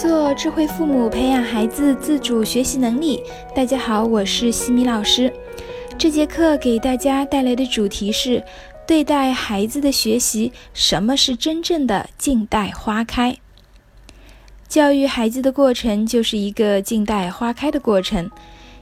[0.00, 3.22] 做智慧父母，培养孩子自主学习能力。
[3.54, 5.30] 大家好，我是西米老师。
[5.98, 8.42] 这节课给大家带来的主题是：
[8.86, 13.36] 对待孩子的学习，什么是真正的静待花开？
[14.66, 18.30] 教育孩子的过程就是一个静待花开的过程。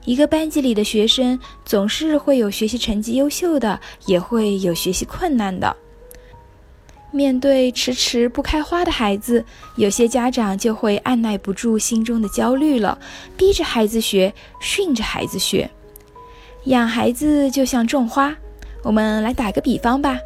[0.04, 5.76] 一个班级里的学生，总是会有学习成绩优秀的，也会有学习困难的。
[7.10, 9.44] 面对迟迟不开花的孩子，
[9.76, 12.98] 有些家长就会按耐不住心中的焦虑了，
[13.36, 15.70] 逼着孩子学，训着孩子学。
[16.64, 18.36] 养孩子就像种花，
[18.82, 20.18] 我们来打个比方吧。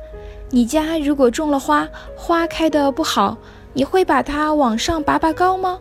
[0.50, 3.38] 你家如果种了花，花开的不好，
[3.72, 5.78] 你会把它往上拔拔高吗？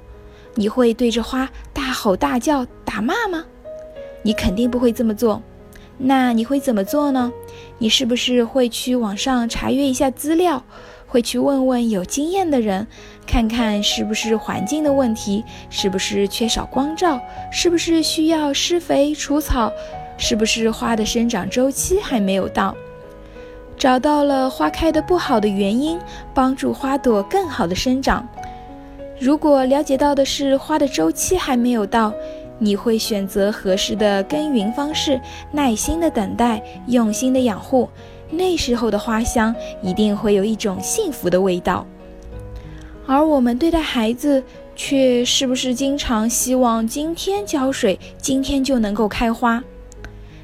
[0.53, 3.43] 你会对着花大吼大叫、打骂吗？
[4.21, 5.41] 你肯定不会这么做。
[6.03, 7.31] 那你会怎么做呢？
[7.77, 10.63] 你是不是会去网上查阅一下资料？
[11.07, 12.87] 会去问问有经验的人，
[13.27, 17.19] 看看是不是环境的问题，是不是缺少光照，
[17.51, 19.69] 是不是需要施肥除草，
[20.17, 22.73] 是不是花的生长周期还没有到？
[23.77, 25.99] 找到了花开的不好的原因，
[26.33, 28.25] 帮助花朵更好的生长。
[29.19, 32.13] 如果了解到的是花的周期还没有到，
[32.63, 35.19] 你会选择合适的耕耘方式，
[35.51, 37.89] 耐心的等待，用心的养护。
[38.29, 41.87] 那时候的花香一定会有一种幸福的味道，
[43.07, 44.43] 而我们对待孩子，
[44.75, 49.63] 却是不是经常希望今天浇水，今天就能够开花？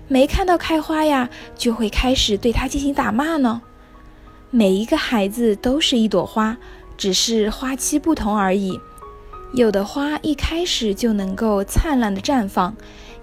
[0.08, 3.62] 没看到开花呀，就会开始对他进行打骂呢？
[4.50, 6.58] 每一个孩子都是一朵花，
[6.98, 8.80] 只是花期不同而已。
[9.53, 12.76] 有的花一开始就能够灿烂的绽放，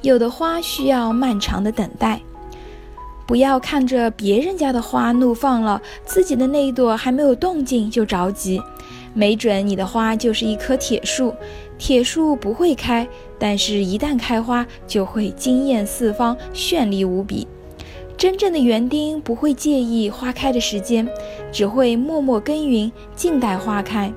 [0.03, 2.21] 有的花需要漫长的等待。
[3.27, 8.61] 不要看着别人家的花怒放了，自己的那一朵还没有动静就着急。
[9.13, 11.33] 没准你的花就是一棵铁树，
[11.79, 13.07] 铁树不会开，
[13.39, 17.47] 但是一旦开花就会惊艳四方，绚丽无比。
[18.17, 21.09] 真正的园丁不会介意花开的时间，
[21.53, 24.13] 只会默默耕耘，静待花开。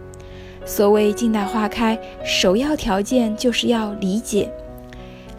[0.68, 4.52] 所谓静待花开，首要条件就是要理解，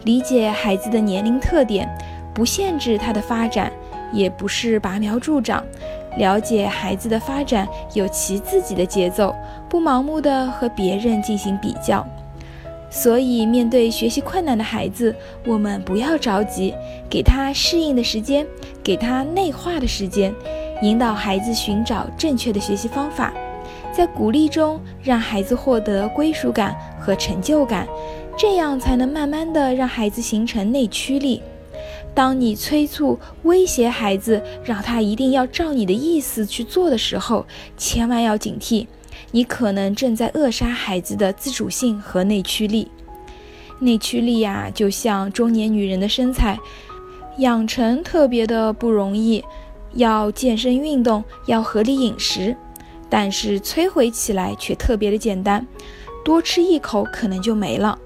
[0.03, 1.87] 理解孩子的年龄特点。
[2.33, 3.71] 不限制他的发展，
[4.13, 5.61] 也不是拔苗助长，
[6.17, 9.35] 了解孩子的发展有其自己的节奏，
[9.67, 12.05] 不盲目的和别人进行比较。
[12.89, 15.13] 所以，面对学习困难的孩子，
[15.45, 16.73] 我们不要着急，
[17.09, 18.47] 给他适应的时间，
[18.81, 20.33] 给他内化的时间，
[20.81, 23.33] 引导孩子寻找正确的学习方法，
[23.99, 27.85] 在鼓励中让孩子获得归属感和成就感，
[28.37, 31.41] 这样才能慢慢的让孩子形成内驱力。
[32.15, 37.45] 当你催促、威胁孩子，让他一定要照你的意思去做的时候，
[37.75, 38.87] 千万要警惕，
[39.31, 42.87] 你可能正在扼杀孩子的自主性和内驱力。
[43.79, 46.57] 内驱力呀，就像中年女人的身材，
[47.39, 49.43] 养成特别的不容易，
[49.95, 52.55] 要健身运动，要合理饮食，
[53.09, 55.65] 但是摧毁起来却特别的简单，
[56.23, 57.97] 多吃一口可能就没了。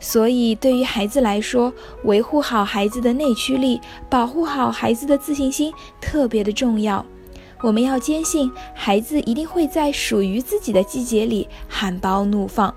[0.00, 3.80] 所以，对于孩子来说，维护好孩子的内驱力，
[4.10, 7.04] 保护好孩子的自信心，特别的重要。
[7.62, 12.74] 我们要坚信，孩子一定会在属于自己的季节里含苞怒放。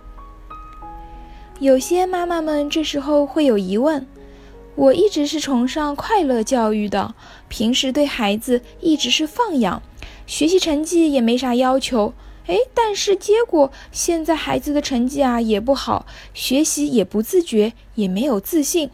[1.59, 4.07] 有些妈妈们这时候会有疑问：
[4.75, 7.13] 我一直是崇尚快乐教育的，
[7.49, 9.81] 平时对孩子一直是放养，
[10.27, 12.13] 学习成绩也没啥要求。
[12.45, 18.91] 哎，但是结果现在孩子的成绩啊也不好，学习也不自觉，也没有自信，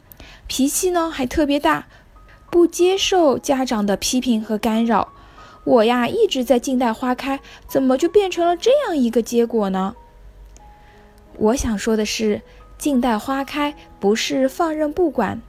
[0.47, 1.87] 脾气呢还特别大，
[2.49, 5.09] 不接受家长的批评和干扰。
[5.65, 9.95] 我呀一直在静待花开，怎么就变成了这样一个结果呢？
[11.37, 12.41] 我想说的是，
[12.77, 15.41] 静待花开不是放任不管，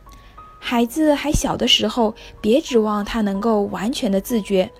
[0.58, 4.70] 孩子还小的时候，别指望他能够完全的自觉。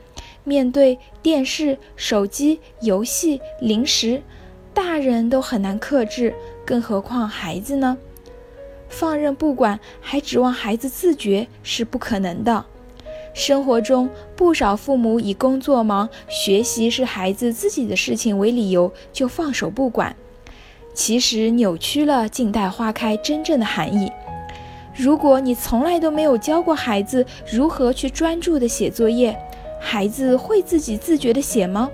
[0.44, 4.22] 面对电视、手机、游戏、零食，
[4.72, 6.34] 大人都很难克制，
[6.64, 7.96] 更何况孩子呢？
[8.88, 12.64] 放任不管，还指望孩子自觉是不可能的。
[13.32, 20.14] 生活中，不少父母以工作忙、学习是孩子自己的事情为理由，就放手不管，
[20.92, 24.12] 其实扭曲了“静待花开”真正的含义。
[24.96, 29.36] 如果你从来都没有教过孩子如何去专注的写作业，
[29.84, 31.90] 孩子会自己自觉的写吗？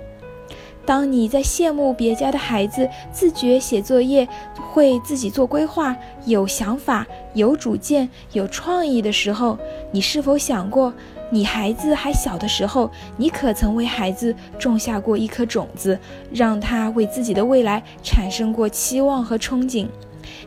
[0.83, 4.27] 当你在羡慕别家的孩子自觉写作业，
[4.71, 5.95] 会自己做规划、
[6.25, 9.59] 有想法、有主见、有创意的时候，
[9.91, 10.91] 你是否想过，
[11.29, 15.99] 你孩子还小的时候，你可曾为孩子种下过一颗种子，
[16.33, 19.87] 让他为自己的未来产生过期望和憧憬？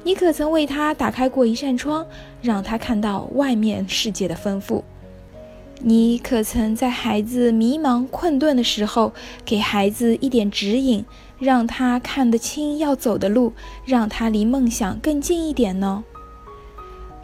[0.02, 2.04] 你可曾为他打开过一扇窗，
[2.42, 4.82] 让他看到外面世界的丰富？
[5.86, 9.12] 你可曾在孩子迷茫困顿的时候，
[9.44, 11.04] 给孩子一点指引，
[11.38, 13.52] 让他看得清要走的路，
[13.84, 16.02] 让他离梦想更近一点呢？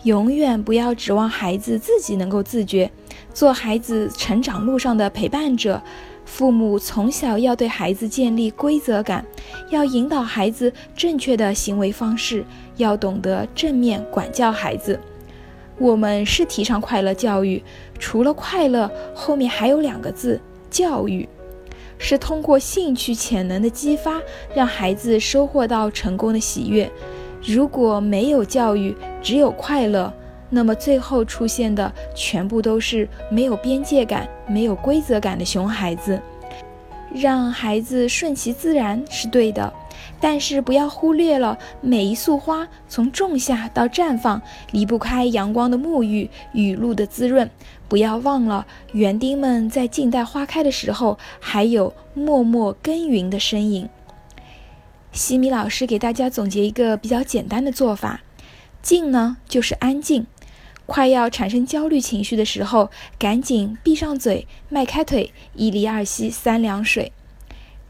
[0.02, 2.90] 永远不要指望孩子自己能够自觉，
[3.32, 5.80] 做孩子成长路上的陪伴者。
[6.26, 9.24] 父母从小要对孩子建立规则感，
[9.70, 12.44] 要引导孩子正确的行为方式，
[12.76, 15.00] 要懂得正面管教孩子。
[15.81, 17.62] 我们是提倡快乐教育，
[17.99, 20.38] 除了快乐，后面还有两个字：
[20.71, 21.27] 教育，
[21.97, 24.21] 是通过兴趣潜能的激发，
[24.55, 26.91] 让孩子收获到成功的喜悦。
[27.43, 30.12] 如果没有教育，只有快乐。
[30.50, 36.21] 那么最后出现的全部都是没有边界感、没有规则感的熊孩子。
[37.14, 39.72] 让孩子顺其自然是对的，
[40.20, 44.40] 但是不要忽略了每一束花从种下到绽放，
[44.70, 47.50] 离不开阳光的沐浴、雨露的滋润。
[47.88, 53.88] 不要忘了园丁们在静待花开的时候，还有默默耕耘的身影。
[55.12, 58.20] 西米老师给大家总结一个比较简单的做法：
[58.80, 60.24] 静呢，就是安静。
[60.90, 67.12] 快要产生焦虑情绪的时候，赶紧闭上嘴，迈开腿，一离二吸三凉水。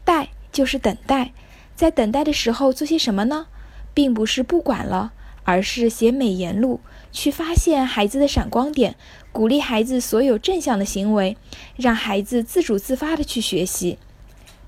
[0.05, 1.33] 待就是等待，
[1.75, 3.47] 在等待的时候做些什么呢？
[3.95, 5.13] 并不是不管了，
[5.43, 6.79] 而是写美言录，
[7.11, 8.95] 去发现孩子的闪光点，
[9.31, 11.35] 鼓励孩子所有正向的行为，
[11.75, 13.97] 让孩子自主自发的去学习。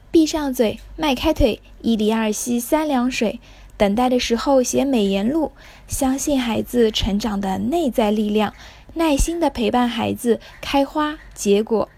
[0.10, 3.40] 闭上嘴，迈开腿，一离二吸三凉水。
[3.76, 5.52] 等待的时候写美言录，
[5.88, 8.54] 相信孩子成长的内在力量，
[8.94, 11.90] 耐心的陪伴孩子开花结果。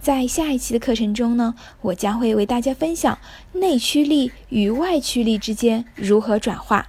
[0.00, 3.18] 在下一期的课程中呢，我将会为大家分享
[3.52, 6.88] 内驱力与外驱力之间如何转化。